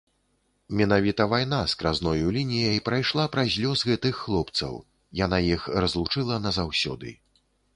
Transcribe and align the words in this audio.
Менавіта 0.79 1.25
вайна 1.33 1.59
скразною 1.73 2.31
лініяй 2.37 2.79
прайшла 2.87 3.25
праз 3.35 3.59
лёс 3.67 3.85
гэтых 3.91 4.15
хлопцаў, 4.23 4.73
яна 5.25 5.37
іх 5.57 5.69
разлучыла 5.85 6.41
назаўсёды. 6.49 7.09